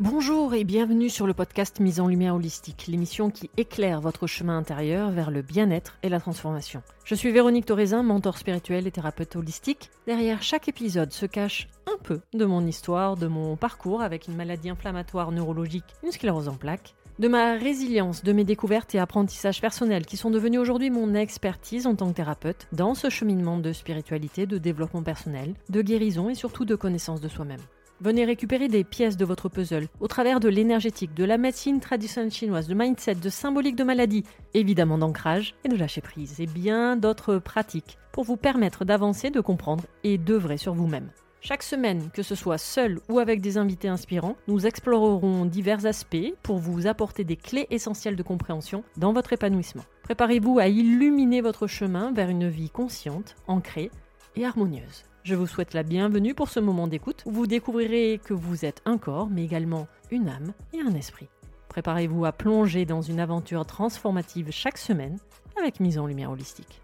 [0.00, 4.58] Bonjour et bienvenue sur le podcast Mise en Lumière Holistique, l'émission qui éclaire votre chemin
[4.58, 6.82] intérieur vers le bien-être et la transformation.
[7.04, 9.90] Je suis Véronique Thorezin, mentor spirituel et thérapeute holistique.
[10.08, 14.34] Derrière chaque épisode se cache un peu de mon histoire, de mon parcours avec une
[14.34, 19.60] maladie inflammatoire neurologique, une sclérose en plaques, de ma résilience, de mes découvertes et apprentissages
[19.60, 23.72] personnels qui sont devenus aujourd'hui mon expertise en tant que thérapeute dans ce cheminement de
[23.72, 27.60] spiritualité, de développement personnel, de guérison et surtout de connaissance de soi-même.
[28.00, 32.32] Venez récupérer des pièces de votre puzzle au travers de l'énergétique, de la médecine traditionnelle
[32.32, 36.96] chinoise, de mindset, de symbolique de maladie, évidemment d'ancrage et de lâcher prise, et bien
[36.96, 41.10] d'autres pratiques pour vous permettre d'avancer, de comprendre et d'œuvrer sur vous-même.
[41.40, 46.32] Chaque semaine, que ce soit seul ou avec des invités inspirants, nous explorerons divers aspects
[46.42, 49.84] pour vous apporter des clés essentielles de compréhension dans votre épanouissement.
[50.02, 53.90] Préparez-vous à illuminer votre chemin vers une vie consciente, ancrée
[54.36, 55.04] et harmonieuse.
[55.24, 58.82] Je vous souhaite la bienvenue pour ce moment d'écoute où vous découvrirez que vous êtes
[58.84, 61.28] un corps, mais également une âme et un esprit.
[61.70, 65.16] Préparez-vous à plonger dans une aventure transformative chaque semaine
[65.58, 66.82] avec mise en lumière holistique.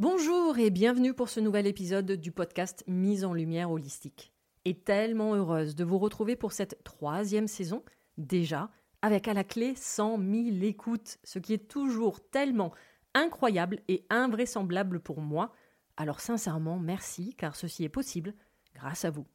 [0.00, 4.32] Bonjour et bienvenue pour ce nouvel épisode du podcast Mise en lumière holistique.
[4.64, 7.84] Et tellement heureuse de vous retrouver pour cette troisième saison,
[8.16, 8.72] déjà,
[9.02, 12.72] avec à la clé 100 000 écoutes, ce qui est toujours tellement
[13.18, 15.52] incroyable et invraisemblable pour moi.
[15.96, 18.34] Alors sincèrement, merci, car ceci est possible
[18.74, 19.26] grâce à vous.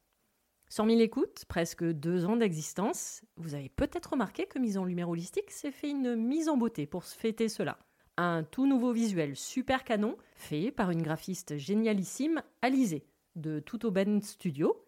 [0.70, 3.22] 100 000 écoutes, presque deux ans d'existence.
[3.36, 6.86] Vous avez peut-être remarqué que Mise en Lumière Holistique s'est fait une mise en beauté
[6.86, 7.78] pour fêter cela.
[8.16, 13.06] Un tout nouveau visuel super canon, fait par une graphiste génialissime, Alizé,
[13.36, 14.82] de Tutoben Studio,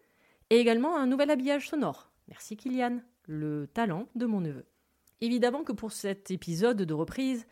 [0.49, 2.11] et également un nouvel habillage sonore.
[2.27, 4.65] Merci Kylian, le talent de mon neveu.
[5.21, 7.47] Évidemment que pour cet épisode de reprise,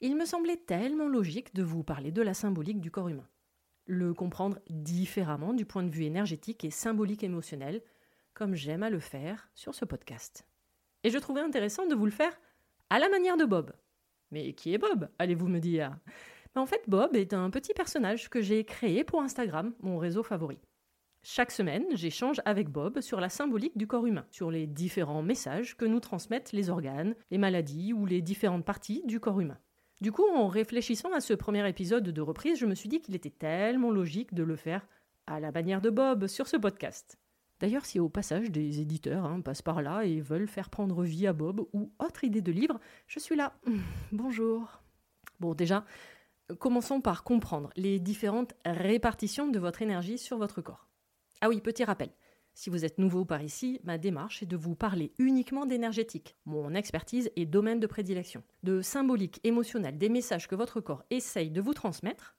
[0.00, 3.28] il me semblait tellement logique de vous parler de la symbolique du corps humain.
[3.86, 7.82] Le comprendre différemment du point de vue énergétique et symbolique émotionnel,
[8.32, 10.46] comme j'aime à le faire sur ce podcast.
[11.04, 12.38] Et je trouvais intéressant de vous le faire
[12.88, 13.72] à la manière de Bob.
[14.30, 15.98] Mais qui est Bob allez-vous me dire?
[16.54, 20.58] En fait, Bob est un petit personnage que j'ai créé pour Instagram, mon réseau favori.
[21.22, 25.76] Chaque semaine, j'échange avec Bob sur la symbolique du corps humain, sur les différents messages
[25.76, 29.58] que nous transmettent les organes, les maladies ou les différentes parties du corps humain.
[30.00, 33.14] Du coup, en réfléchissant à ce premier épisode de reprise, je me suis dit qu'il
[33.14, 34.86] était tellement logique de le faire
[35.26, 37.18] à la manière de Bob sur ce podcast.
[37.60, 41.26] D'ailleurs, si au passage des éditeurs hein, passent par là et veulent faire prendre vie
[41.26, 43.52] à Bob ou autre idée de livre, je suis là.
[44.12, 44.80] Bonjour.
[45.38, 45.84] Bon, déjà,
[46.58, 50.88] commençons par comprendre les différentes répartitions de votre énergie sur votre corps.
[51.42, 52.08] Ah oui, petit rappel.
[52.60, 56.74] Si vous êtes nouveau par ici, ma démarche est de vous parler uniquement d'énergétique, mon
[56.74, 61.62] expertise et domaine de prédilection, de symbolique, émotionnel, des messages que votre corps essaye de
[61.62, 62.36] vous transmettre,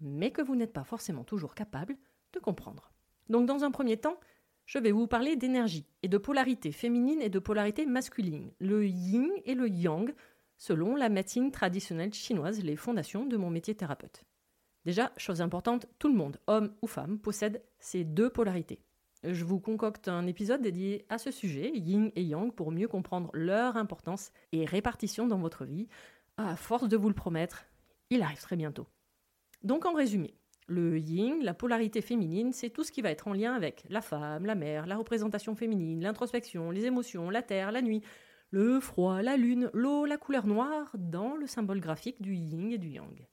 [0.00, 1.98] mais que vous n'êtes pas forcément toujours capable
[2.32, 2.90] de comprendre.
[3.28, 4.18] Donc dans un premier temps,
[4.64, 9.28] je vais vous parler d'énergie et de polarité féminine et de polarité masculine, le yin
[9.44, 10.14] et le yang,
[10.56, 14.24] selon la médecine traditionnelle chinoise, les fondations de mon métier thérapeute.
[14.86, 18.80] Déjà, chose importante, tout le monde, homme ou femme, possède ces deux polarités.
[19.22, 23.30] Je vous concocte un épisode dédié à ce sujet, yin et yang, pour mieux comprendre
[23.34, 25.88] leur importance et répartition dans votre vie.
[26.38, 27.66] À force de vous le promettre,
[28.08, 28.86] il arrive très bientôt.
[29.62, 30.34] Donc en résumé,
[30.68, 34.00] le yin, la polarité féminine, c'est tout ce qui va être en lien avec la
[34.00, 38.00] femme, la mère, la représentation féminine, l'introspection, les émotions, la terre, la nuit,
[38.50, 42.78] le froid, la lune, l'eau, la couleur noire, dans le symbole graphique du yin et
[42.78, 43.26] du yang.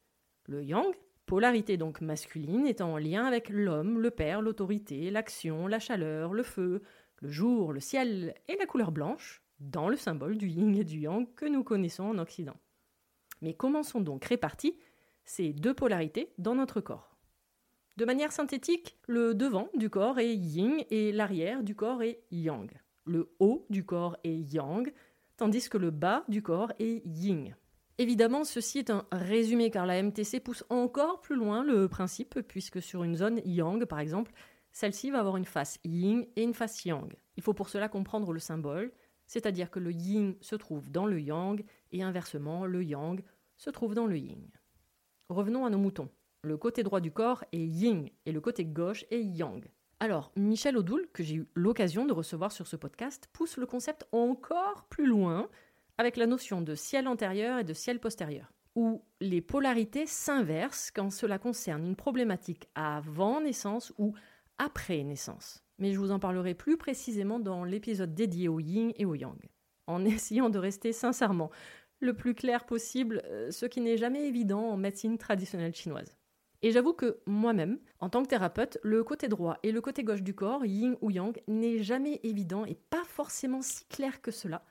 [0.48, 0.94] Le yang,
[1.28, 6.42] Polarité donc masculine étant en lien avec l'homme, le père, l'autorité, l'action, la chaleur, le
[6.42, 6.82] feu,
[7.18, 11.00] le jour, le ciel et la couleur blanche, dans le symbole du yin et du
[11.00, 12.56] yang que nous connaissons en Occident.
[13.42, 14.80] Mais comment sont donc réparties
[15.26, 17.18] ces deux polarités dans notre corps
[17.98, 22.72] De manière synthétique, le devant du corps est yin et l'arrière du corps est yang.
[23.04, 24.94] Le haut du corps est yang,
[25.36, 27.54] tandis que le bas du corps est yin.
[28.00, 32.82] Évidemment, ceci est un résumé car la MTC pousse encore plus loin le principe, puisque
[32.82, 34.34] sur une zone yang, par exemple,
[34.72, 37.12] celle-ci va avoir une face yin et une face yang.
[37.38, 38.92] Il faut pour cela comprendre le symbole,
[39.26, 43.20] c'est-à-dire que le yin se trouve dans le yang et inversement, le yang
[43.58, 44.48] se trouve dans le yin.
[45.30, 46.10] Revenons à nos moutons.
[46.44, 49.68] Le côté droit du corps est yin et le côté gauche est yang.
[50.00, 54.08] Alors, Michel Odoul, que j'ai eu l'occasion de recevoir sur ce podcast, pousse le concept
[54.12, 55.50] encore plus loin
[55.98, 61.10] avec la notion de ciel antérieur et de ciel postérieur, où les polarités s'inversent quand
[61.10, 64.14] cela concerne une problématique avant naissance ou
[64.58, 65.64] après naissance.
[65.80, 69.38] Mais je vous en parlerai plus précisément dans l'épisode dédié au yin et au yang,
[69.88, 71.52] en essayant de rester sincèrement
[72.00, 76.16] le plus clair possible, euh, ce qui n'est jamais évident en médecine traditionnelle chinoise.
[76.62, 80.24] Et j'avoue que moi-même, en tant que thérapeute, le côté droit et le côté gauche
[80.24, 84.64] du corps, yin ou yang, n'est jamais évident et pas forcément si clair que cela,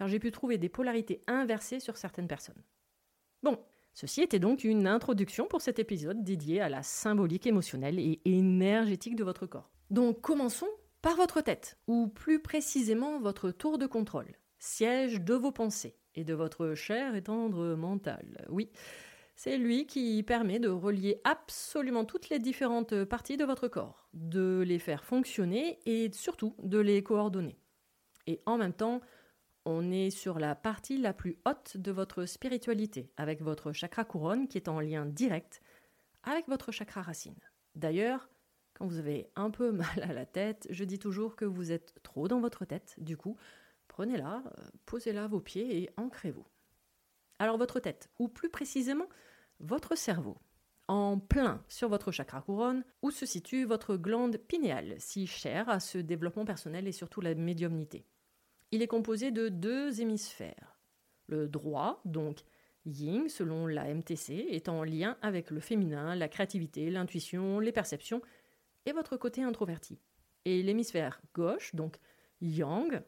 [0.00, 2.62] car j'ai pu trouver des polarités inversées sur certaines personnes.
[3.42, 3.58] Bon,
[3.92, 9.14] ceci était donc une introduction pour cet épisode dédié à la symbolique émotionnelle et énergétique
[9.14, 9.70] de votre corps.
[9.90, 10.70] Donc commençons
[11.02, 16.24] par votre tête, ou plus précisément votre tour de contrôle, siège de vos pensées et
[16.24, 18.46] de votre cher et tendre mental.
[18.48, 18.70] Oui,
[19.36, 24.64] c'est lui qui permet de relier absolument toutes les différentes parties de votre corps, de
[24.66, 27.58] les faire fonctionner et surtout de les coordonner.
[28.26, 29.02] Et en même temps,
[29.64, 34.48] on est sur la partie la plus haute de votre spiritualité, avec votre chakra couronne
[34.48, 35.60] qui est en lien direct
[36.22, 37.38] avec votre chakra racine.
[37.74, 38.28] D'ailleurs,
[38.74, 41.94] quand vous avez un peu mal à la tête, je dis toujours que vous êtes
[42.02, 42.94] trop dans votre tête.
[42.98, 43.36] Du coup,
[43.88, 46.46] prenez-la, euh, posez-la à vos pieds et ancrez-vous.
[47.38, 49.08] Alors votre tête, ou plus précisément
[49.60, 50.38] votre cerveau,
[50.88, 55.80] en plein sur votre chakra couronne, où se situe votre glande pinéale, si chère à
[55.80, 58.06] ce développement personnel et surtout la médiumnité.
[58.72, 60.78] Il est composé de deux hémisphères.
[61.26, 62.44] Le droit, donc
[62.86, 68.22] yin selon la MTC, est en lien avec le féminin, la créativité, l'intuition, les perceptions
[68.86, 69.98] et votre côté introverti.
[70.44, 71.98] Et l'hémisphère gauche, donc
[72.40, 73.02] yang,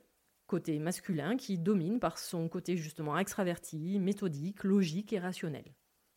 [0.48, 5.64] côté masculin qui domine par son côté justement extraverti, méthodique, logique et rationnel.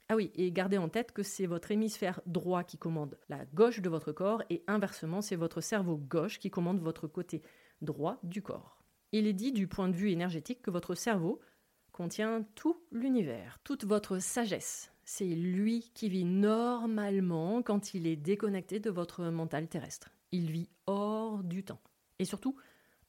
[0.10, 3.82] Ah oui, et gardez en tête que c'est votre hémisphère droit qui commande la gauche
[3.82, 7.44] de votre corps et inversement, c'est votre cerveau gauche qui commande votre côté
[7.82, 8.85] droit du corps.
[9.18, 11.40] Il est dit du point de vue énergétique que votre cerveau
[11.94, 14.92] contient tout l'univers, toute votre sagesse.
[15.06, 20.10] C'est lui qui vit normalement quand il est déconnecté de votre mental terrestre.
[20.34, 21.80] Il vit hors du temps.
[22.20, 22.58] Et surtout,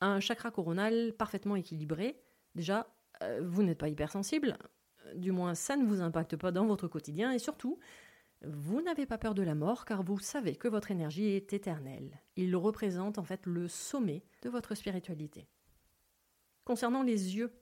[0.00, 2.23] un chakra coronal parfaitement équilibré,
[2.55, 2.87] déjà,
[3.25, 4.59] euh, vous n'êtes pas hypersensible,
[5.17, 7.81] du moins ça ne vous impacte pas dans votre quotidien et surtout,
[8.44, 12.20] vous n'avez pas peur de la mort car vous savez que votre énergie est éternelle.
[12.37, 15.49] Il représente en fait le sommet de votre spiritualité.
[16.66, 17.52] Concernant les yeux,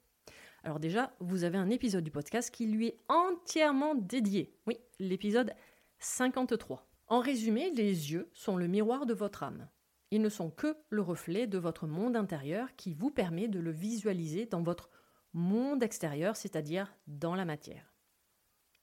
[0.62, 4.56] alors déjà, vous avez un épisode du podcast qui lui est entièrement dédié.
[4.66, 5.52] Oui, l'épisode
[5.98, 6.88] 53.
[7.08, 9.68] En résumé, les yeux sont le miroir de votre âme.
[10.10, 13.72] Ils ne sont que le reflet de votre monde intérieur qui vous permet de le
[13.72, 14.88] visualiser dans votre
[15.34, 17.92] monde extérieur, c'est-à-dire dans la matière.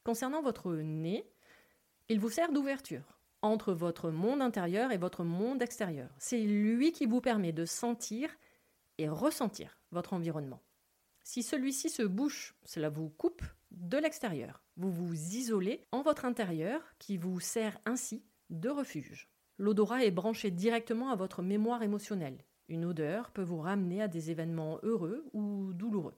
[0.04, 1.26] Concernant votre nez,
[2.10, 6.12] il vous sert d'ouverture entre votre monde intérieur et votre monde extérieur.
[6.20, 8.30] C'est lui qui vous permet de sentir
[9.00, 10.62] et ressentir votre environnement.
[11.24, 14.64] Si celui-ci se bouche, cela vous coupe de l'extérieur.
[14.78, 19.30] Vous vous isolez en votre intérieur qui vous sert ainsi de refuge.
[19.58, 22.44] L'odorat est branché directement à votre mémoire émotionnelle.
[22.68, 26.16] Une odeur peut vous ramener à des événements heureux ou douloureux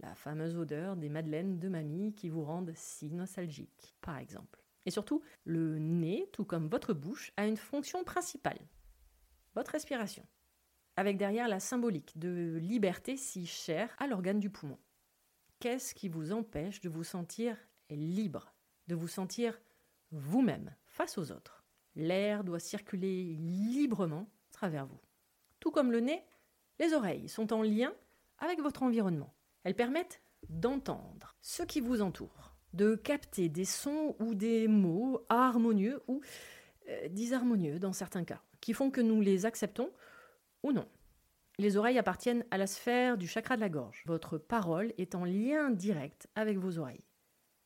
[0.00, 4.62] la fameuse odeur des madeleines de mamie qui vous rendent si nostalgique, par exemple.
[4.84, 8.58] Et surtout, le nez, tout comme votre bouche, a une fonction principale,
[9.54, 10.24] votre respiration,
[10.96, 14.78] avec derrière la symbolique de liberté si chère à l'organe du poumon.
[15.60, 17.56] Qu'est-ce qui vous empêche de vous sentir
[17.90, 18.54] libre,
[18.88, 19.60] de vous sentir
[20.10, 21.64] vous-même face aux autres?
[21.94, 25.00] L'air doit circuler librement à travers vous.
[25.60, 26.24] Tout comme le nez,
[26.78, 27.92] les oreilles sont en lien
[28.38, 29.34] avec votre environnement.
[29.64, 36.02] Elles permettent d'entendre ce qui vous entoure, de capter des sons ou des mots harmonieux
[36.06, 36.20] ou
[36.88, 39.90] euh, disharmonieux dans certains cas, qui font que nous les acceptons
[40.72, 40.88] non.
[41.58, 44.02] Les oreilles appartiennent à la sphère du chakra de la gorge.
[44.06, 47.04] Votre parole est en lien direct avec vos oreilles.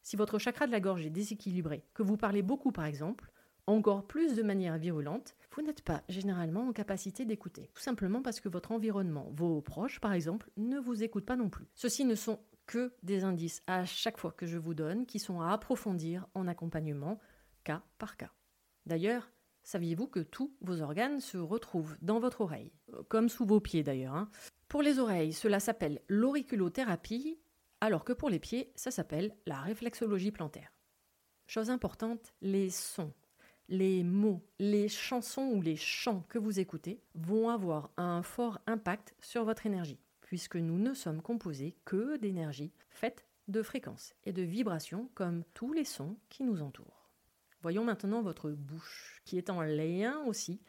[0.02, 3.30] Si votre chakra de la gorge est déséquilibré, que vous parlez beaucoup par exemple,
[3.66, 7.71] encore plus de manière virulente, vous n'êtes pas généralement en capacité d'écouter.
[7.75, 11.50] Tout simplement parce que votre environnement, vos proches par exemple, ne vous écoutent pas non
[11.50, 11.66] plus.
[11.75, 15.40] Ceux-ci ne sont que des indices à chaque fois que je vous donne qui sont
[15.40, 17.19] à approfondir en accompagnement
[17.64, 18.30] cas par cas.
[18.87, 19.30] D'ailleurs,
[19.62, 22.72] saviez-vous que tous vos organes se retrouvent dans votre oreille,
[23.08, 24.14] comme sous vos pieds d'ailleurs.
[24.14, 24.30] Hein?
[24.68, 27.38] Pour les oreilles, cela s'appelle l'auriculothérapie,
[27.80, 30.72] alors que pour les pieds, ça s'appelle la réflexologie plantaire.
[31.46, 33.12] Chose importante, les sons
[33.70, 39.14] les mots, les chansons ou les chants que vous écoutez vont avoir un fort impact
[39.20, 44.42] sur votre énergie, puisque nous ne sommes composés que d'énergie faite de fréquences et de
[44.42, 47.00] vibrations comme tous les sons qui nous entourent.
[47.62, 50.62] Voyons maintenant votre bouche, qui est en lien aussi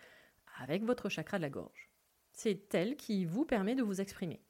[0.60, 1.90] avec votre chakra de la gorge.
[2.34, 4.42] C'est elle qui vous permet de vous exprimer.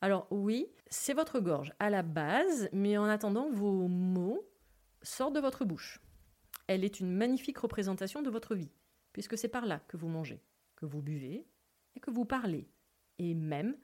[0.00, 4.48] Alors oui, c'est votre gorge à la base, mais en attendant, vos mots
[5.02, 6.00] sortent de votre bouche.
[6.66, 8.72] Elle est une magnifique représentation de votre vie,
[9.12, 10.42] puisque c'est par là que vous mangez,
[10.76, 11.46] que vous buvez
[11.96, 12.70] et que vous parlez,
[13.18, 13.76] et même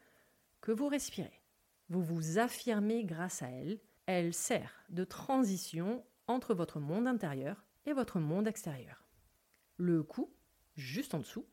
[0.61, 1.43] que vous respirez.
[1.91, 3.81] Vous vous affirmez grâce à elle.
[4.07, 9.09] Elle sert de transition entre votre monde intérieur votre monde extérieur.
[9.77, 10.33] Le cou,
[10.77, 11.47] juste en dessous,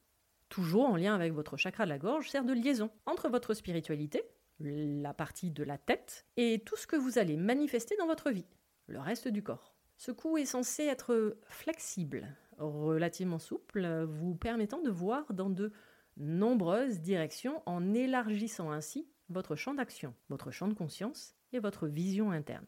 [0.50, 4.24] toujours en lien avec votre chakra de la gorge, sert de liaison entre votre spiritualité,
[4.60, 8.48] la partie de la tête, et tout ce que vous allez manifester dans votre vie,
[8.88, 9.76] le reste du corps.
[9.98, 12.28] Ce cou est censé être flexible,
[12.58, 15.72] relativement souple, vous permettant de voir dans de
[16.18, 22.32] nombreuses directions en élargissant ainsi votre champ d'action, votre champ de conscience et votre vision
[22.32, 22.66] interne.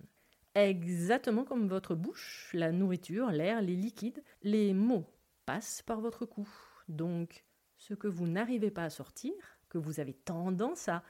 [0.56, 5.06] Exactement comme votre bouche, la nourriture, l'air, les liquides, les mots
[5.46, 6.48] passent par votre cou.
[6.88, 7.46] Donc,
[7.78, 9.34] ce que vous n'arrivez pas à sortir,
[9.70, 11.04] que vous avez tendance à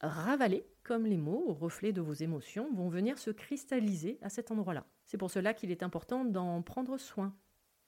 [0.00, 4.50] ravaler, comme les mots, au reflet de vos émotions, vont venir se cristalliser à cet
[4.50, 4.86] endroit-là.
[5.04, 7.34] C'est pour cela qu'il est important d'en prendre soin.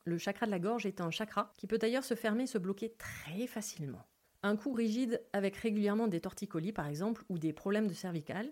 [0.05, 2.95] Le chakra de la gorge est un chakra qui peut d'ailleurs se fermer se bloquer
[2.99, 4.03] très facilement.
[4.43, 8.51] Un cou rigide avec régulièrement des torticolis par exemple ou des problèmes de cervical,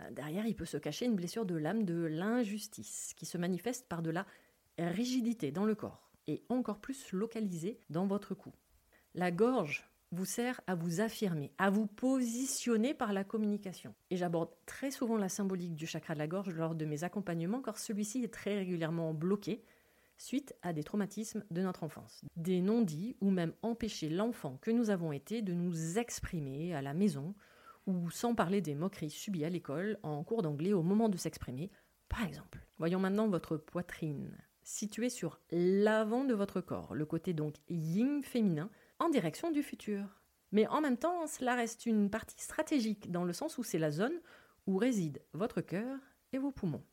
[0.00, 3.88] bah, derrière il peut se cacher une blessure de l'âme de l'injustice qui se manifeste
[3.88, 4.26] par de la
[4.78, 8.52] rigidité dans le corps et encore plus localisée dans votre cou.
[9.14, 13.94] La gorge vous sert à vous affirmer, à vous positionner par la communication.
[14.10, 17.62] Et j'aborde très souvent la symbolique du chakra de la gorge lors de mes accompagnements
[17.62, 19.62] car celui-ci est très régulièrement bloqué
[20.16, 22.24] suite à des traumatismes de notre enfance.
[22.36, 26.92] Des non-dits ou même empêcher l'enfant que nous avons été de nous exprimer à la
[26.92, 27.34] maison
[27.86, 31.70] ou sans parler des moqueries subies à l'école en cours d'anglais au moment de s'exprimer,
[32.08, 32.66] par exemple.
[32.78, 38.70] Voyons maintenant votre poitrine, située sur l'avant de votre corps, le côté donc yin féminin,
[38.98, 40.20] en direction du futur.
[40.52, 43.90] Mais en même temps, cela reste une partie stratégique dans le sens où c'est la
[43.90, 44.20] zone
[44.66, 45.98] où réside votre cœur
[46.32, 46.84] et vos poumons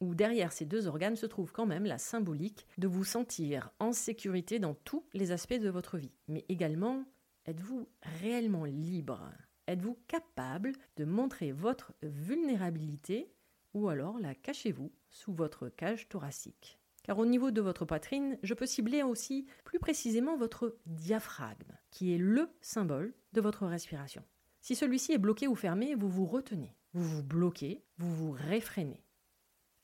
[0.00, 3.92] où derrière ces deux organes se trouve quand même la symbolique de vous sentir en
[3.92, 6.12] sécurité dans tous les aspects de votre vie.
[6.26, 7.04] Mais également,
[7.46, 7.88] êtes-vous
[8.20, 9.30] réellement libre?
[9.66, 13.32] Êtes-vous capable de montrer votre vulnérabilité
[13.74, 16.78] ou alors la cachez-vous sous votre cage thoracique?
[17.02, 22.14] Car au niveau de votre poitrine, je peux cibler aussi plus précisément votre diaphragme, qui
[22.14, 24.22] est le symbole de votre respiration.
[24.60, 29.02] Si celui-ci est bloqué ou fermé, vous vous retenez, vous vous bloquez, vous vous réfrénez.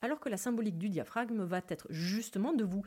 [0.03, 2.83] Alors que la symbolique du diaphragme va être justement de vous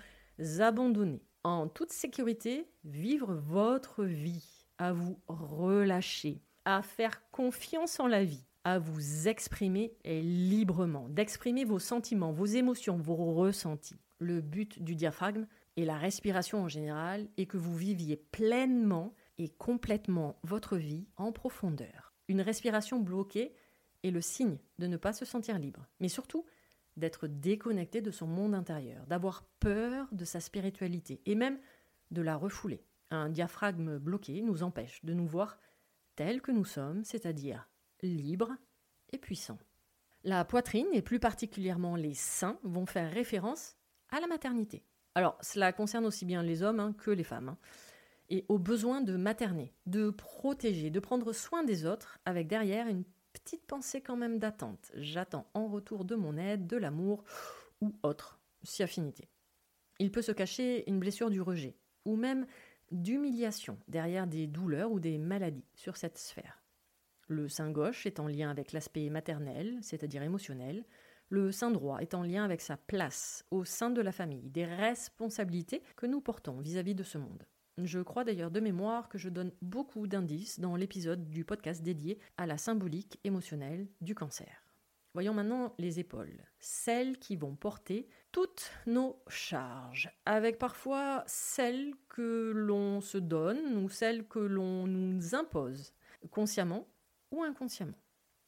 [0.60, 1.24] abandonner.
[1.44, 8.46] En toute sécurité, vivre votre vie, à vous relâcher, à faire confiance en la vie,
[8.64, 14.00] à vous exprimer librement, d'exprimer vos sentiments, vos émotions, vos ressentis.
[14.20, 15.48] Le but du diaphragme
[15.78, 21.32] et la respiration en général est que vous viviez pleinement et complètement votre vie en
[21.32, 22.14] profondeur.
[22.28, 23.54] Une respiration bloquée
[24.04, 26.46] est le signe de ne pas se sentir libre, mais surtout
[26.98, 31.60] d'être déconnecté de son monde intérieur, d'avoir peur de sa spiritualité et même
[32.12, 32.84] de la refouler.
[33.10, 35.58] Un diaphragme bloqué nous empêche de nous voir
[36.20, 37.70] tels que nous sommes, c'est-à-dire
[38.02, 38.52] libres
[39.14, 39.58] et puissants.
[40.26, 43.78] La poitrine et plus particulièrement les seins vont faire référence
[44.10, 44.84] à la maternité.
[45.16, 47.48] Alors, cela concerne aussi bien les hommes hein, que les femmes.
[47.48, 47.58] Hein,
[48.28, 53.06] et au besoin de materner, de protéger, de prendre soin des autres, avec derrière une
[53.32, 54.92] petite pensée quand même d'attente.
[54.96, 57.24] J'attends en retour de mon aide, de l'amour
[57.80, 59.30] ou autre, si affinité.
[60.00, 62.46] Il peut se cacher une blessure du rejet ou même
[62.92, 66.64] d'humiliation derrière des douleurs ou des maladies sur cette sphère.
[67.28, 70.84] Le sein gauche est en lien avec l'aspect maternel, c'est-à-dire émotionnel.
[71.30, 74.66] Le sein droit est en lien avec sa place au sein de la famille, des
[74.66, 77.46] responsabilités que nous portons vis à -vis de ce monde.
[77.78, 82.20] Je crois d'ailleurs de mémoire que je donne beaucoup d'indices dans l'épisode du podcast dédié
[82.38, 84.66] à la symbolique émotionnelle du cancer.
[85.14, 92.52] Voyons maintenant les épaules, celles qui vont porter toutes nos charges, avec parfois celles que
[92.56, 95.94] l'on se donne ou celles que l'on nous impose,
[96.32, 96.88] consciemment
[97.32, 97.98] ou inconsciemment.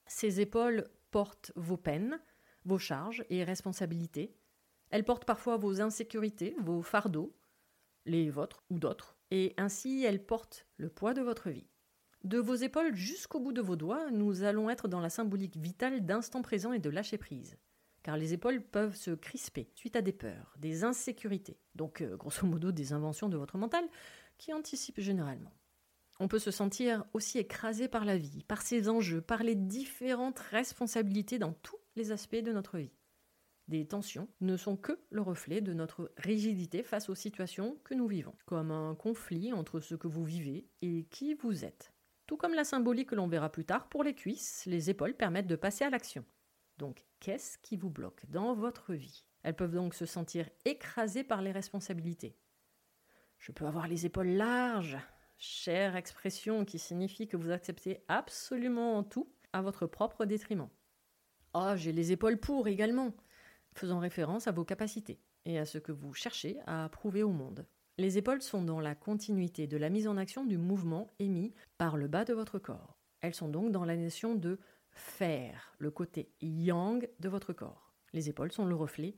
[0.08, 2.20] Ces épaules portent vos peines,
[2.66, 4.36] vos charges et responsabilités.
[4.90, 7.36] Elles portent parfois vos insécurités, vos fardeaux,
[8.06, 11.68] les vôtres ou d'autres, et ainsi elles portent le poids de votre vie.
[12.24, 16.06] De vos épaules jusqu'au bout de vos doigts, nous allons être dans la symbolique vitale
[16.06, 17.58] d'instant présent et de lâcher prise.
[18.04, 22.48] Car les épaules peuvent se crisper suite à des peurs, des insécurités, donc euh, grosso
[22.48, 23.88] modo des inventions de votre mental
[24.38, 25.54] qui anticipent généralement.
[26.20, 30.40] On peut se sentir aussi écrasé par la vie, par ses enjeux, par les différentes
[30.40, 32.92] responsabilités dans tous les aspects de notre vie.
[33.68, 38.08] des tensions, ne sont que le reflet de notre rigidité face aux situations que nous
[38.08, 41.94] vivons, comme un conflit entre ce que vous vivez et qui vous êtes.
[42.28, 45.48] Tout comme la symbolique que l'on verra plus tard, pour les cuisses, les épaules permettent
[45.48, 46.26] de passer à l'action.
[46.82, 49.24] Donc, qu'est-ce qui vous bloque dans votre vie?
[49.44, 52.36] Elles peuvent donc se sentir écrasées par les responsabilités.
[53.38, 54.98] Je peux avoir les épaules larges,
[55.38, 60.70] chère expression qui signifie que vous acceptez absolument tout à votre propre détriment.
[61.54, 63.14] Ah, oh, j'ai les épaules pour également,
[63.76, 67.68] faisant référence à vos capacités et à ce que vous cherchez à prouver au monde.
[68.00, 71.96] Les épaules sont dans la continuité de la mise en action du mouvement émis par
[71.96, 72.98] le bas de votre corps.
[73.20, 74.60] Elles sont donc dans la notion de
[74.94, 77.94] faire, le côté yang de votre corps.
[78.14, 79.16] Les épaules sont le reflet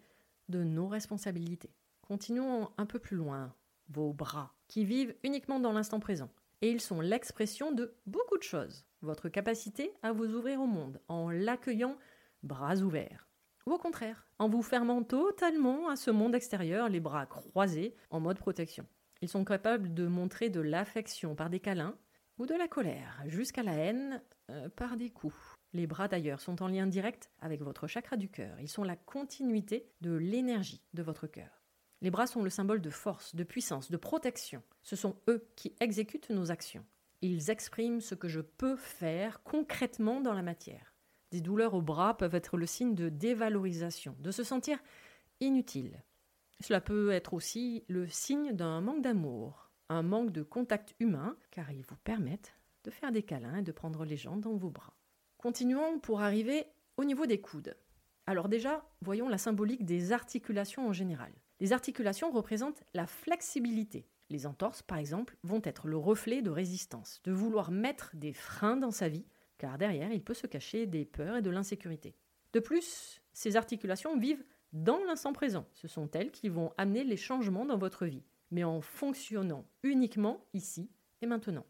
[0.50, 1.74] de nos responsabilités.
[2.02, 3.54] Continuons un peu plus loin.
[3.90, 6.30] Vos bras, qui vivent uniquement dans l'instant présent.
[6.62, 8.86] Et ils sont l'expression de beaucoup de choses.
[9.02, 11.98] Votre capacité à vous ouvrir au monde en l'accueillant
[12.44, 13.28] bras ouverts.
[13.66, 18.20] Ou au contraire, en vous fermant totalement à ce monde extérieur, les bras croisés, en
[18.20, 18.86] mode protection.
[19.22, 21.96] Ils sont capables de montrer de l'affection par des câlins
[22.46, 25.36] de la colère, jusqu'à la haine euh, par des coups.
[25.74, 28.60] Les bras d'ailleurs sont en lien direct avec votre chakra du cœur.
[28.60, 31.64] Ils sont la continuité de l'énergie de votre cœur.
[32.02, 34.62] Les bras sont le symbole de force, de puissance, de protection.
[34.82, 36.86] Ce sont eux qui exécutent nos actions.
[37.22, 40.94] Ils expriment ce que je peux faire concrètement dans la matière.
[41.32, 44.78] Des douleurs au bras peuvent être le signe de dévalorisation, de se sentir
[45.40, 46.04] inutile.
[46.60, 51.72] Cela peut être aussi le signe d'un manque d'amour, un manque de contact humain, car
[51.72, 54.96] ils vous permettent de faire des câlins et de prendre les gens dans vos bras.
[55.38, 56.66] Continuons pour arriver
[56.98, 57.76] au niveau des coudes.
[58.28, 61.32] Alors déjà, voyons la symbolique des articulations en général.
[61.60, 64.08] Les articulations représentent la flexibilité.
[64.30, 68.78] Les entorses, par exemple, vont être le reflet de résistance, de vouloir mettre des freins
[68.78, 69.26] dans sa vie
[69.64, 72.18] car derrière, il peut se cacher des peurs et de l'insécurité.
[72.52, 75.66] De plus, ces articulations vivent dans l'instant présent.
[75.72, 80.46] Ce sont elles qui vont amener les changements dans votre vie, mais en fonctionnant uniquement
[80.54, 80.90] ici
[81.22, 81.66] et maintenant,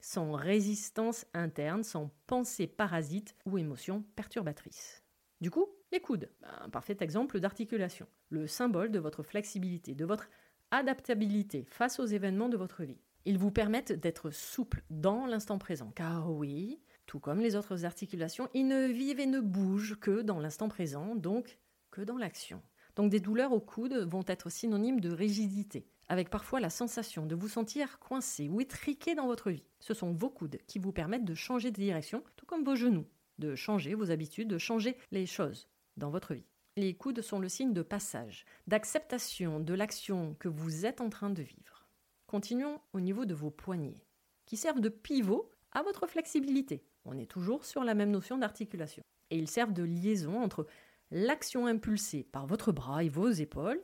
[0.00, 5.02] sans résistance interne, sans pensée parasite ou émotion perturbatrice.
[5.40, 6.30] Du coup, les coudes,
[6.62, 10.28] un parfait exemple d'articulation, le symbole de votre flexibilité, de votre
[10.70, 13.00] adaptabilité face aux événements de votre vie.
[13.24, 18.48] Ils vous permettent d'être souple dans l'instant présent, car oui, tout comme les autres articulations,
[18.54, 21.58] ils ne vivent et ne bougent que dans l'instant présent, donc
[21.90, 22.62] que dans l'action.
[22.98, 27.36] Donc des douleurs au coude vont être synonymes de rigidité, avec parfois la sensation de
[27.36, 29.62] vous sentir coincé ou étriqué dans votre vie.
[29.78, 33.06] Ce sont vos coudes qui vous permettent de changer de direction, tout comme vos genoux,
[33.38, 36.48] de changer vos habitudes, de changer les choses dans votre vie.
[36.76, 41.30] Les coudes sont le signe de passage, d'acceptation de l'action que vous êtes en train
[41.30, 41.86] de vivre.
[42.26, 44.02] Continuons au niveau de vos poignets,
[44.44, 46.84] qui servent de pivot à votre flexibilité.
[47.04, 49.04] On est toujours sur la même notion d'articulation.
[49.30, 50.66] Et ils servent de liaison entre
[51.10, 53.82] l'action impulsée par votre bras et vos épaules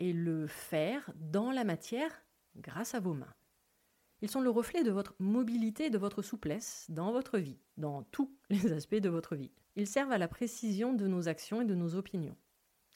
[0.00, 2.22] et le faire dans la matière
[2.56, 3.34] grâce à vos mains.
[4.22, 8.02] Ils sont le reflet de votre mobilité et de votre souplesse dans votre vie, dans
[8.04, 9.52] tous les aspects de votre vie.
[9.76, 12.36] Ils servent à la précision de nos actions et de nos opinions.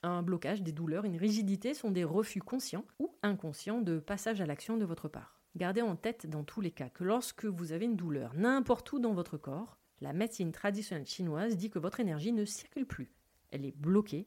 [0.02, 4.46] Un blocage, des douleurs, une rigidité sont des refus conscients ou inconscients de passage à
[4.46, 5.40] l'action de votre part.
[5.56, 9.00] Gardez en tête dans tous les cas que lorsque vous avez une douleur n'importe où
[9.00, 13.12] dans votre corps, la médecine traditionnelle chinoise dit que votre énergie ne circule plus.
[13.50, 14.26] Elle est bloquée,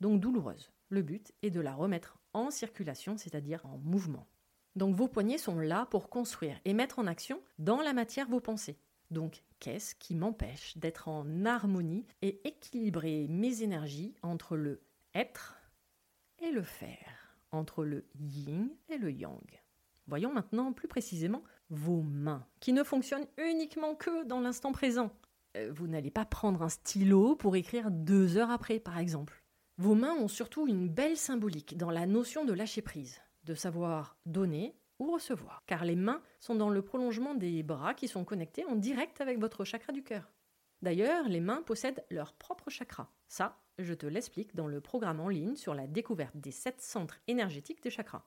[0.00, 0.70] donc douloureuse.
[0.88, 4.26] Le but est de la remettre en circulation, c'est-à-dire en mouvement.
[4.76, 8.40] Donc vos poignets sont là pour construire et mettre en action dans la matière vos
[8.40, 8.78] pensées.
[9.10, 14.80] Donc qu'est-ce qui m'empêche d'être en harmonie et équilibrer mes énergies entre le
[15.14, 15.58] être
[16.38, 19.60] et le faire, entre le yin et le yang?
[20.06, 25.10] Voyons maintenant plus précisément vos mains, qui ne fonctionnent uniquement que dans l'instant présent.
[25.56, 29.42] Euh, vous n'allez pas prendre un stylo pour écrire deux heures après, par exemple.
[29.78, 34.16] Vos mains ont surtout une belle symbolique dans la notion de lâcher prise, de savoir
[34.26, 38.64] donner ou recevoir, car les mains sont dans le prolongement des bras qui sont connectés
[38.66, 40.30] en direct avec votre chakra du cœur.
[40.82, 43.10] D'ailleurs, les mains possèdent leur propre chakra.
[43.28, 47.20] Ça, je te l'explique dans le programme en ligne sur la découverte des sept centres
[47.26, 48.26] énergétiques des chakras.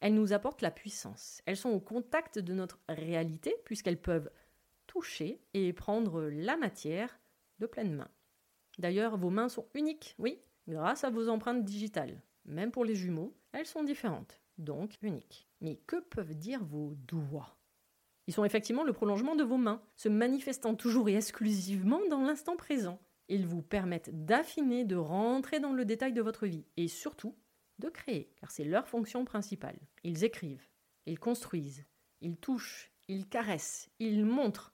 [0.00, 1.40] Elles nous apportent la puissance.
[1.46, 4.30] Elles sont au contact de notre réalité puisqu'elles peuvent
[4.92, 7.18] toucher et prendre la matière
[7.60, 8.10] de pleine main.
[8.78, 12.20] D'ailleurs, vos mains sont uniques, oui, grâce à vos empreintes digitales.
[12.44, 15.48] Même pour les jumeaux, elles sont différentes, donc uniques.
[15.62, 17.56] Mais que peuvent dire vos doigts?
[18.26, 22.56] Ils sont effectivement le prolongement de vos mains, se manifestant toujours et exclusivement dans l'instant
[22.56, 23.00] présent.
[23.28, 27.34] Ils vous permettent d'affiner, de rentrer dans le détail de votre vie et surtout
[27.78, 29.78] de créer, car c'est leur fonction principale.
[30.04, 30.68] Ils écrivent,
[31.06, 31.86] ils construisent,
[32.20, 34.71] ils touchent, ils caressent, ils montrent,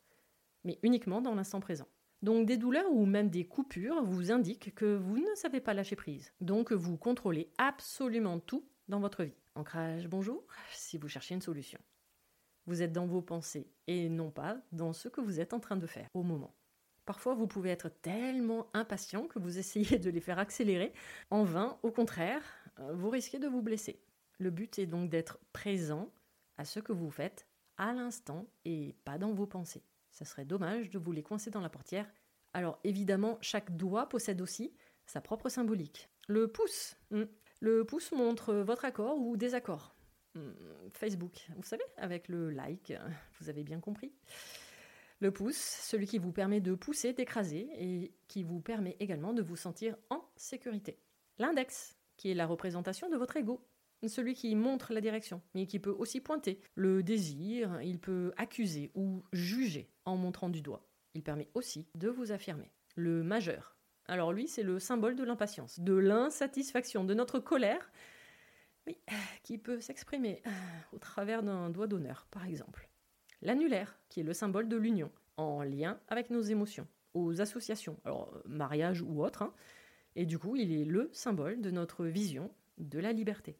[0.65, 1.89] mais uniquement dans l'instant présent.
[2.23, 5.97] Donc des douleurs ou même des coupures vous indiquent que vous ne savez pas lâcher
[5.97, 6.33] prise.
[6.41, 9.37] Donc vous contrôlez absolument tout dans votre vie.
[9.55, 11.79] Ancrage, bonjour, si vous cherchez une solution.
[12.67, 15.77] Vous êtes dans vos pensées et non pas dans ce que vous êtes en train
[15.77, 16.55] de faire au moment.
[17.07, 20.93] Parfois, vous pouvez être tellement impatient que vous essayez de les faire accélérer.
[21.31, 22.43] En vain, au contraire,
[22.93, 23.99] vous risquez de vous blesser.
[24.39, 26.11] Le but est donc d'être présent
[26.59, 27.47] à ce que vous faites
[27.79, 29.83] à l'instant et pas dans vos pensées.
[30.19, 32.13] Ça serait dommage de vous les coincer dans la portière.
[32.53, 34.75] Alors évidemment, chaque doigt possède aussi
[35.07, 36.09] sa propre symbolique.
[36.27, 36.97] Le pouce.
[37.13, 37.27] Hmm.
[37.61, 39.95] Le pouce montre votre accord ou désaccord.
[40.35, 40.51] Hmm.
[40.91, 42.93] Facebook, vous savez, avec le like,
[43.41, 44.13] vous avez bien compris.
[45.21, 49.43] Le pouce, celui qui vous permet de pousser, d'écraser et qui vous permet également de
[49.43, 50.99] vous sentir en sécurité.
[51.39, 53.65] L'index, qui est la représentation de votre ego,
[54.07, 56.61] celui qui montre la direction, mais qui peut aussi pointer.
[56.75, 60.87] Le désir, il peut accuser ou juger en montrant du doigt.
[61.15, 62.73] Il permet aussi de vous affirmer.
[62.97, 63.77] Le majeur.
[64.07, 67.91] Alors lui, c'est le symbole de l'impatience, de l'insatisfaction, de notre colère,
[68.87, 68.97] oui,
[69.43, 70.51] qui peut s'exprimer euh,
[70.93, 72.89] au travers d'un doigt d'honneur, par exemple.
[73.43, 78.33] L'annulaire, qui est le symbole de l'union, en lien avec nos émotions, aux associations, alors
[78.35, 79.53] euh, mariage ou autre, hein.
[80.17, 83.59] et du coup, il est le symbole de notre vision de la liberté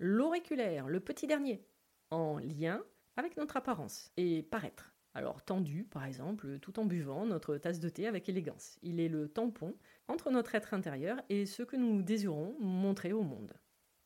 [0.00, 1.62] l'auriculaire, le petit dernier,
[2.10, 2.82] en lien
[3.16, 4.89] avec notre apparence et paraître.
[5.14, 8.78] Alors tendu, par exemple, tout en buvant notre tasse de thé avec élégance.
[8.82, 9.74] Il est le tampon
[10.06, 13.52] entre notre être intérieur et ce que nous désirons montrer au monde.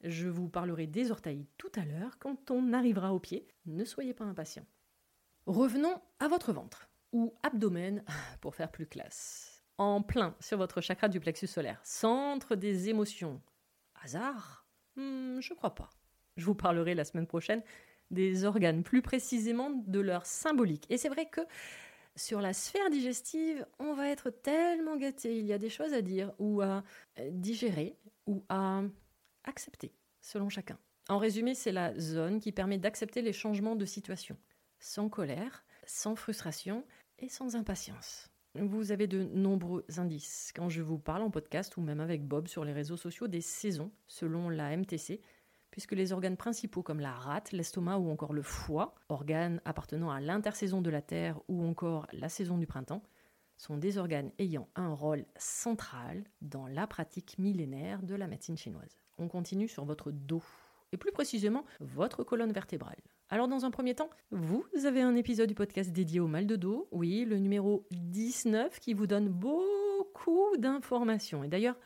[0.03, 3.49] Je vous parlerai des orteils tout à l'heure quand on arrivera au pied.
[3.67, 4.67] Ne soyez pas impatients.
[5.47, 8.03] Revenons à votre ventre, ou abdomen
[8.41, 9.63] pour faire plus classe.
[9.77, 13.43] En plein sur votre chakra du plexus solaire, centre des émotions.
[14.03, 14.67] Hasard?
[14.97, 15.91] Hmm, je crois pas.
[16.37, 17.63] Je vous parlerai la semaine prochaine
[18.11, 20.87] des organes, plus précisément de leur symbolique.
[20.91, 21.41] Et c'est vrai que
[22.17, 25.39] sur la sphère digestive, on va être tellement gâté.
[25.39, 26.85] Il y a des choses à dire ou à
[27.19, 28.83] euh, digérer ou à
[29.45, 30.79] accepter, selon chacun.
[31.09, 34.37] En résumé, c'est la zone qui permet d'accepter les changements de situation,
[34.79, 36.85] sans colère, sans frustration
[37.19, 38.31] et sans impatience.
[38.55, 42.47] Vous avez de nombreux indices quand je vous parle en podcast ou même avec Bob
[42.47, 45.21] sur les réseaux sociaux des saisons selon la MTC,
[45.75, 50.21] puisque les organes principaux comme la rate, l'estomac ou encore le foie, organes appartenant à
[50.21, 53.03] l'intersaison de la Terre ou encore la saison du printemps,
[53.57, 59.01] sont des organes ayant un rôle central dans la pratique millénaire de la médecine chinoise.
[59.19, 60.45] On continue sur votre dos,
[60.93, 63.01] et plus précisément votre colonne vertébrale.
[63.29, 66.55] Alors dans un premier temps, vous avez un épisode du podcast dédié au mal de
[66.55, 71.43] dos, oui, le numéro 19 qui vous donne beaucoup d'informations.
[71.43, 71.77] Et d'ailleurs,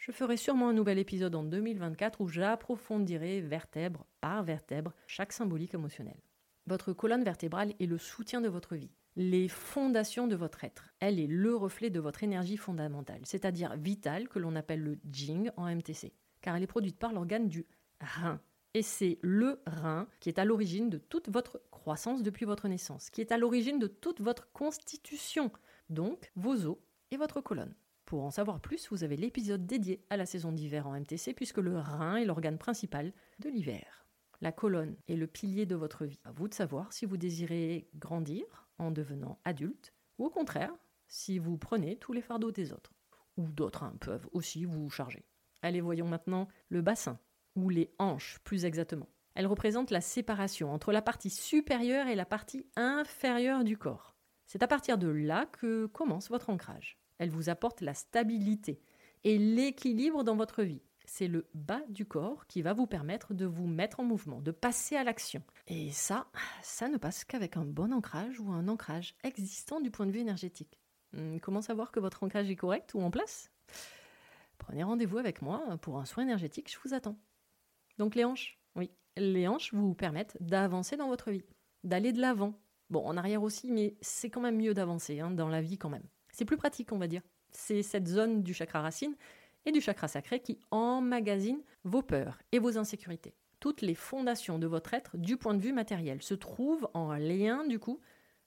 [0.00, 5.74] je ferai sûrement un nouvel épisode en 2024 où j'approfondirai vertèbre par vertèbre chaque symbolique
[5.74, 6.22] émotionnelle.
[6.66, 10.88] Votre colonne vertébrale est le soutien de votre vie, les fondations de votre être.
[11.00, 15.50] Elle est le reflet de votre énergie fondamentale, c'est-à-dire vitale que l'on appelle le Jing
[15.58, 17.66] en MTC, car elle est produite par l'organe du
[18.00, 18.40] rein.
[18.72, 23.10] Et c'est le rein qui est à l'origine de toute votre croissance depuis votre naissance,
[23.10, 25.50] qui est à l'origine de toute votre constitution,
[25.90, 26.78] donc vos os
[27.10, 27.74] et votre colonne.
[28.10, 31.58] Pour en savoir plus, vous avez l'épisode dédié à la saison d'hiver en MTC, puisque
[31.58, 34.04] le rein est l'organe principal de l'hiver.
[34.40, 36.18] La colonne est le pilier de votre vie.
[36.24, 40.74] À vous de savoir si vous désirez grandir en devenant adulte, ou au contraire,
[41.06, 42.90] si vous prenez tous les fardeaux des autres.
[43.36, 45.24] Ou d'autres hein, peuvent aussi vous charger.
[45.62, 47.16] Allez, voyons maintenant le bassin
[47.54, 49.08] ou les hanches plus exactement.
[49.36, 54.16] Elle représente la séparation entre la partie supérieure et la partie inférieure du corps.
[54.46, 56.99] C'est à partir de là que commence votre ancrage.
[57.20, 58.80] Elle vous apporte la stabilité
[59.24, 60.80] et l'équilibre dans votre vie.
[61.04, 64.50] C'est le bas du corps qui va vous permettre de vous mettre en mouvement, de
[64.50, 65.42] passer à l'action.
[65.66, 66.28] Et ça,
[66.62, 70.20] ça ne passe qu'avec un bon ancrage ou un ancrage existant du point de vue
[70.20, 70.80] énergétique.
[71.12, 73.50] Hmm, comment savoir que votre ancrage est correct ou en place?
[74.56, 77.18] Prenez rendez-vous avec moi pour un soin énergétique, je vous attends.
[77.98, 81.44] Donc les hanches, oui, les hanches vous permettent d'avancer dans votre vie,
[81.84, 82.58] d'aller de l'avant.
[82.88, 85.90] Bon, en arrière aussi, mais c'est quand même mieux d'avancer hein, dans la vie quand
[85.90, 86.08] même.
[86.40, 87.20] C'est plus pratique, on va dire.
[87.50, 89.14] C'est cette zone du chakra racine
[89.66, 93.34] et du chakra sacré qui emmagasine vos peurs et vos insécurités.
[93.58, 97.66] Toutes les fondations de votre être du point de vue matériel se trouvent en lien
[97.66, 98.00] du coup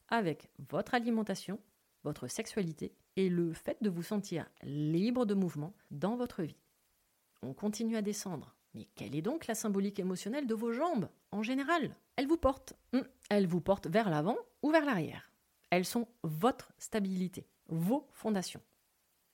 [0.08, 1.60] avec votre alimentation,
[2.04, 6.58] votre sexualité et le fait de vous sentir libre de mouvement dans votre vie.
[7.44, 11.44] On continue à descendre mais quelle est donc la symbolique émotionnelle de vos jambes en
[11.44, 11.96] général?
[12.16, 12.74] Elles vous portent.
[12.94, 15.30] Hum, elles vous portent vers l'avant ou vers l'arrière.
[15.70, 18.62] Elles sont votre stabilité, vos fondations.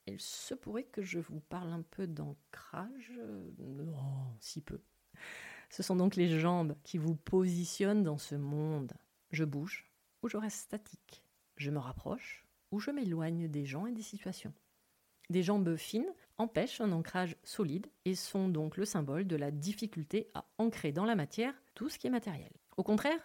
[0.06, 3.12] Il se pourrait que je vous parle un peu d'ancrage.
[3.58, 4.80] Non, si peu.
[5.68, 8.92] Ce sont donc les jambes qui vous positionnent dans ce monde.
[9.30, 9.90] Je bouge
[10.22, 11.22] ou je reste statique.
[11.56, 14.52] Je me rapproche où je m'éloigne des gens et des situations.
[15.28, 20.28] Des jambes fines empêchent un ancrage solide et sont donc le symbole de la difficulté
[20.34, 22.50] à ancrer dans la matière tout ce qui est matériel.
[22.76, 23.20] Au contraire,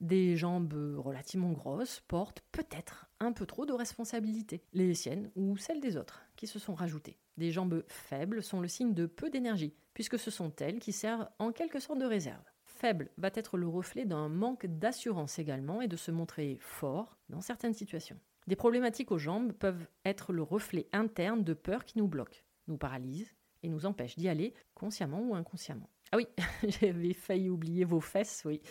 [0.00, 5.80] des jambes relativement grosses portent peut-être un peu trop de responsabilités, les siennes ou celles
[5.80, 7.18] des autres, qui se sont rajoutées.
[7.36, 11.28] Des jambes faibles sont le signe de peu d'énergie, puisque ce sont elles qui servent
[11.38, 12.42] en quelque sorte de réserve.
[12.64, 17.40] Faible va être le reflet d'un manque d'assurance également et de se montrer fort dans
[17.40, 18.20] certaines situations.
[18.46, 22.78] Des problématiques aux jambes peuvent être le reflet interne de peurs qui nous bloquent, nous
[22.78, 25.90] paralysent et nous empêchent d'y aller consciemment ou inconsciemment.
[26.12, 26.26] Ah oui,
[26.80, 28.62] j'avais failli oublier vos fesses, oui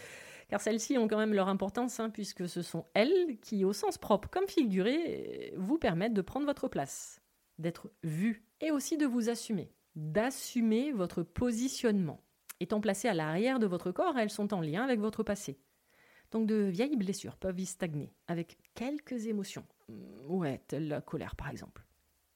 [0.48, 3.98] car celles-ci ont quand même leur importance, hein, puisque ce sont elles qui, au sens
[3.98, 7.22] propre comme figuré, vous permettent de prendre votre place,
[7.58, 12.22] d'être vu, et aussi de vous assumer, d'assumer votre positionnement.
[12.60, 15.60] Étant placées à l'arrière de votre corps, elles sont en lien avec votre passé.
[16.32, 19.66] Donc de vieilles blessures peuvent y stagner, avec quelques émotions.
[20.28, 21.87] Ouais, telle la colère par exemple.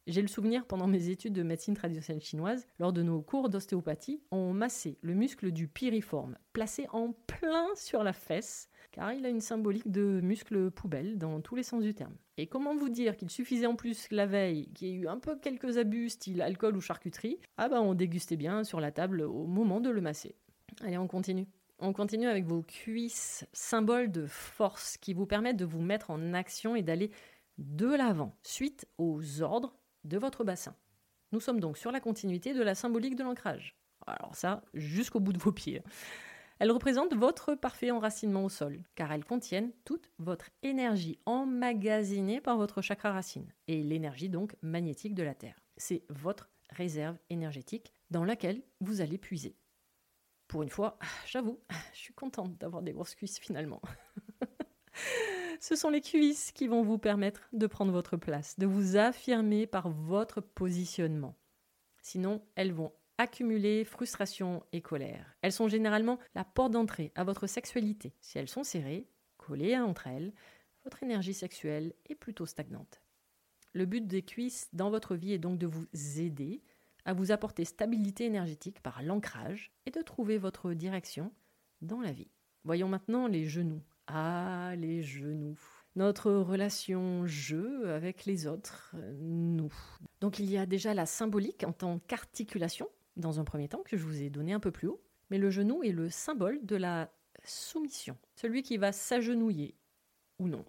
[0.07, 4.19] J'ai le souvenir, pendant mes études de médecine traditionnelle chinoise, lors de nos cours d'ostéopathie,
[4.31, 9.29] on massait le muscle du piriforme, placé en plein sur la fesse, car il a
[9.29, 12.15] une symbolique de muscle poubelle dans tous les sens du terme.
[12.37, 15.19] Et comment vous dire qu'il suffisait en plus la veille qu'il y ait eu un
[15.19, 19.21] peu quelques abus, style alcool ou charcuterie, ah bah on dégustait bien sur la table
[19.21, 20.33] au moment de le masser.
[20.81, 21.47] Allez, on continue.
[21.77, 26.33] On continue avec vos cuisses, symbole de force qui vous permettent de vous mettre en
[26.33, 27.11] action et d'aller
[27.59, 30.75] de l'avant, suite aux ordres de votre bassin.
[31.31, 33.75] Nous sommes donc sur la continuité de la symbolique de l'ancrage.
[34.07, 35.83] Alors ça, jusqu'au bout de vos pieds.
[36.59, 42.57] Elles représentent votre parfait enracinement au sol, car elles contiennent toute votre énergie emmagasinée par
[42.57, 45.59] votre chakra racine, et l'énergie donc magnétique de la Terre.
[45.77, 49.55] C'est votre réserve énergétique dans laquelle vous allez puiser.
[50.47, 51.59] Pour une fois, j'avoue,
[51.93, 53.81] je suis contente d'avoir des grosses cuisses finalement.
[55.63, 59.67] Ce sont les cuisses qui vont vous permettre de prendre votre place, de vous affirmer
[59.67, 61.35] par votre positionnement.
[62.01, 65.37] Sinon, elles vont accumuler frustration et colère.
[65.43, 68.15] Elles sont généralement la porte d'entrée à votre sexualité.
[68.21, 70.33] Si elles sont serrées, collées entre elles,
[70.83, 73.03] votre énergie sexuelle est plutôt stagnante.
[73.73, 75.85] Le but des cuisses dans votre vie est donc de vous
[76.17, 76.63] aider
[77.05, 81.31] à vous apporter stabilité énergétique par l'ancrage et de trouver votre direction
[81.81, 82.31] dans la vie.
[82.63, 83.83] Voyons maintenant les genoux.
[84.13, 85.57] Ah, les genoux.
[85.95, 89.73] Notre relation jeu avec les autres, nous.
[90.19, 93.95] Donc il y a déjà la symbolique en tant qu'articulation, dans un premier temps, que
[93.95, 95.01] je vous ai donné un peu plus haut.
[95.29, 97.09] Mais le genou est le symbole de la
[97.45, 98.17] soumission.
[98.35, 99.75] Celui qui va s'agenouiller,
[100.39, 100.65] ou non.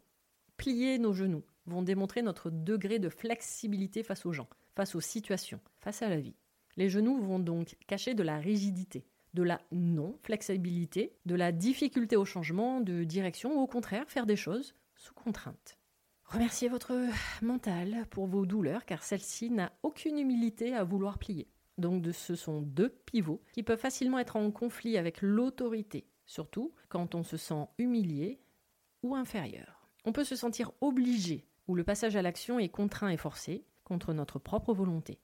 [0.56, 5.60] Plier nos genoux vont démontrer notre degré de flexibilité face aux gens, face aux situations,
[5.80, 6.36] face à la vie.
[6.76, 12.24] Les genoux vont donc cacher de la rigidité, de la non-flexibilité, de la difficulté au
[12.24, 15.78] changement de direction ou au contraire faire des choses sous contrainte.
[16.24, 16.94] Remerciez votre
[17.42, 21.48] mental pour vos douleurs car celle-ci n'a aucune humilité à vouloir plier.
[21.78, 27.14] Donc ce sont deux pivots qui peuvent facilement être en conflit avec l'autorité, surtout quand
[27.14, 28.40] on se sent humilié
[29.02, 29.88] ou inférieur.
[30.04, 34.12] On peut se sentir obligé ou le passage à l'action est contraint et forcé contre
[34.12, 35.20] notre propre volonté,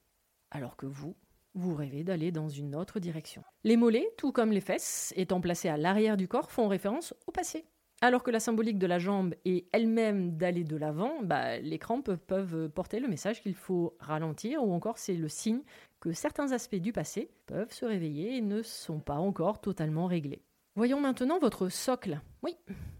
[0.51, 1.15] alors que vous,
[1.53, 3.43] vous rêvez d'aller dans une autre direction.
[3.63, 7.31] Les mollets, tout comme les fesses, étant placés à l'arrière du corps, font référence au
[7.31, 7.65] passé.
[8.01, 12.15] Alors que la symbolique de la jambe est elle-même d'aller de l'avant, bah, les crampes
[12.15, 15.63] peuvent porter le message qu'il faut ralentir ou encore c'est le signe
[15.99, 20.43] que certains aspects du passé peuvent se réveiller et ne sont pas encore totalement réglés.
[20.75, 22.21] Voyons maintenant votre socle.
[22.41, 22.55] Oui,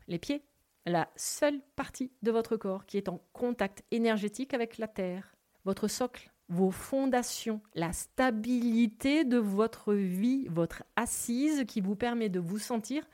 [0.10, 0.44] les pieds.
[0.86, 5.34] La seule partie de votre corps qui est en contact énergétique avec la terre.
[5.64, 12.40] Votre socle vos fondations, la stabilité de votre vie, votre assise qui vous permet de
[12.40, 13.08] vous sentir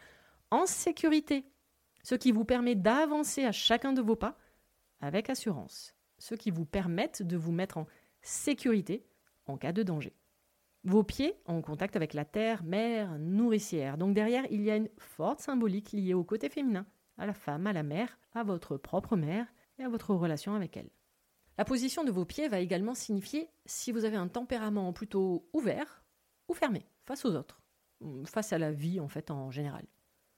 [0.51, 1.45] en sécurité,
[2.03, 4.37] ce qui vous permet d'avancer à chacun de vos pas
[5.01, 7.87] avec assurance, ce qui vous permettent de vous mettre en
[8.21, 9.05] sécurité
[9.47, 10.13] en cas de danger.
[10.85, 13.97] Vos pieds en contact avec la terre, mère, nourricière.
[13.97, 16.85] Donc derrière, il y a une forte symbolique liée au côté féminin,
[17.17, 19.47] à la femme, à la mère, à votre propre mère
[19.79, 20.89] et à votre relation avec elle.
[21.57, 26.03] La position de vos pieds va également signifier si vous avez un tempérament plutôt ouvert
[26.49, 27.61] ou fermé face aux autres,
[28.25, 29.85] face à la vie en fait en général.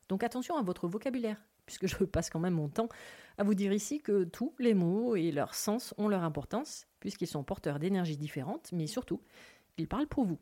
[0.09, 2.89] Donc attention à votre vocabulaire, puisque je passe quand même mon temps
[3.39, 7.27] à vous dire ici que tous les mots et leur sens ont leur importance, puisqu'ils
[7.27, 9.21] sont porteurs d'énergies différentes, mais surtout,
[9.77, 10.39] ils parlent pour vous,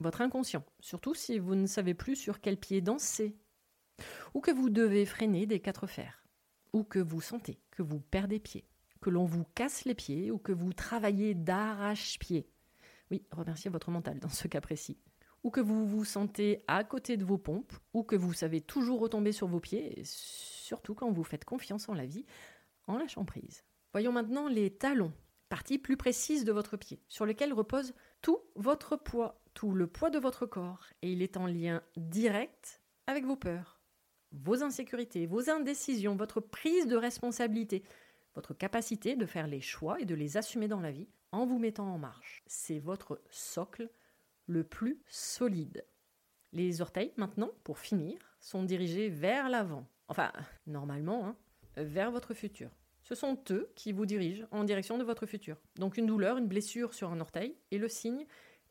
[0.00, 3.36] votre inconscient, surtout si vous ne savez plus sur quel pied danser,
[4.34, 6.24] ou que vous devez freiner des quatre fers,
[6.72, 8.64] ou que vous sentez que vous perdez pied
[9.00, 12.48] que l'on vous casse les pieds ou que vous travaillez d'arrache-pied.
[13.10, 14.98] Oui, remerciez votre mental dans ce cas précis.
[15.44, 19.00] Ou que vous vous sentez à côté de vos pompes, ou que vous savez toujours
[19.00, 22.26] retomber sur vos pieds, surtout quand vous faites confiance en la vie,
[22.86, 23.64] en lâchant prise.
[23.92, 25.12] Voyons maintenant les talons,
[25.48, 30.10] partie plus précise de votre pied, sur lequel repose tout votre poids, tout le poids
[30.10, 33.80] de votre corps, et il est en lien direct avec vos peurs,
[34.32, 37.82] vos insécurités, vos indécisions, votre prise de responsabilité,
[38.38, 41.58] votre capacité de faire les choix et de les assumer dans la vie en vous
[41.58, 42.44] mettant en marche.
[42.46, 43.90] C'est votre socle
[44.46, 45.84] le plus solide.
[46.52, 49.88] Les orteils, maintenant, pour finir, sont dirigés vers l'avant.
[50.06, 50.30] Enfin,
[50.68, 51.36] normalement, hein,
[51.76, 52.70] vers votre futur.
[53.02, 55.56] Ce sont eux qui vous dirigent en direction de votre futur.
[55.74, 58.24] Donc une douleur, une blessure sur un orteil est le signe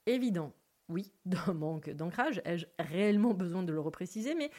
[0.06, 0.54] évident,
[0.88, 2.42] oui, d'un manque d'ancrage.
[2.46, 4.34] Ai-je réellement besoin de le repréciser?
[4.34, 4.50] Mais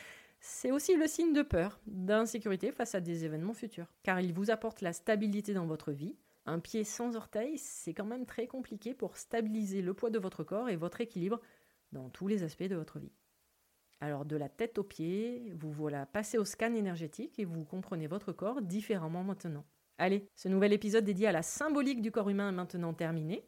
[0.41, 3.93] c'est aussi le signe de peur, d'insécurité face à des événements futurs.
[4.03, 6.17] Car il vous apporte la stabilité dans votre vie.
[6.47, 10.45] Un pied sans orteil, c'est quand même très compliqué pour stabiliser le poids de votre
[10.45, 11.41] corps et votre équilibre
[11.93, 13.13] dans tous les aspects de votre vie.
[14.01, 18.07] Alors de la tête aux pieds, vous voilà passé au scan énergétique et vous comprenez
[18.07, 19.65] votre corps différemment maintenant.
[19.99, 23.45] Allez, ce nouvel épisode dédié à la symbolique du corps humain est maintenant terminé.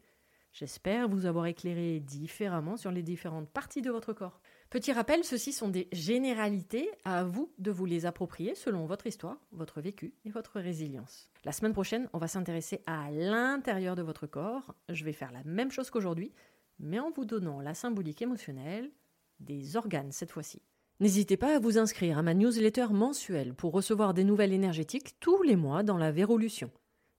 [0.51, 4.41] J'espère vous avoir éclairé différemment sur les différentes parties de votre corps.
[4.71, 9.35] Petit rappel, ceux-ci sont des généralités, à vous de vous les approprier selon votre histoire,
[9.51, 11.29] votre vécu et votre résilience.
[11.43, 14.73] La semaine prochaine, on va s'intéresser à l'intérieur de votre corps.
[14.87, 16.31] Je vais faire la même chose qu'aujourd'hui,
[16.79, 18.89] mais en vous donnant la symbolique émotionnelle,
[19.41, 20.61] des organes cette fois-ci.
[21.01, 25.43] N'hésitez pas à vous inscrire à ma newsletter mensuelle pour recevoir des nouvelles énergétiques tous
[25.43, 26.71] les mois dans la Vérolution.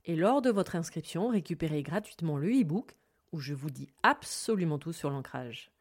[0.06, 2.96] Et lors de votre inscription, récupérez gratuitement le e-book
[3.32, 5.71] où je vous dis absolument tout sur l'ancrage.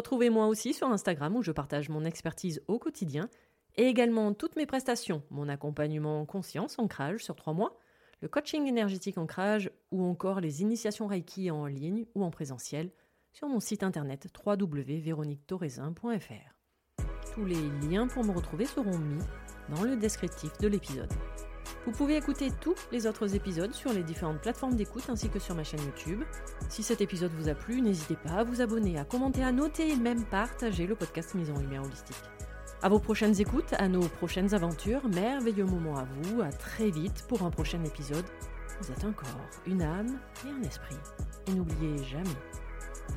[0.00, 3.28] Retrouvez-moi aussi sur Instagram où je partage mon expertise au quotidien
[3.76, 7.78] et également toutes mes prestations, mon accompagnement conscience ancrage sur trois mois,
[8.22, 12.92] le coaching énergétique ancrage ou encore les initiations Reiki en ligne ou en présentiel
[13.34, 17.04] sur mon site internet www.véroniquetorezin.fr.
[17.34, 19.22] Tous les liens pour me retrouver seront mis
[19.68, 21.12] dans le descriptif de l'épisode.
[21.86, 25.54] Vous pouvez écouter tous les autres épisodes sur les différentes plateformes d'écoute ainsi que sur
[25.54, 26.22] ma chaîne YouTube.
[26.68, 29.88] Si cet épisode vous a plu, n'hésitez pas à vous abonner, à commenter, à noter
[29.88, 32.20] et même partager le podcast Mise en Lumière Holistique.
[32.82, 37.24] À vos prochaines écoutes, à nos prochaines aventures, merveilleux moment à vous, à très vite
[37.28, 38.24] pour un prochain épisode.
[38.82, 40.96] Vous êtes un corps, une âme et un esprit.
[41.48, 42.28] Et n'oubliez jamais,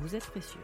[0.00, 0.60] vous êtes précieux.